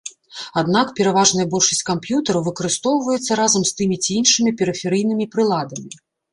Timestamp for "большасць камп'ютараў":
1.51-2.45